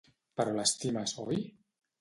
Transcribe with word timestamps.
Però 0.39 0.55
l'estimes, 0.55 1.15
oi? 1.27 1.47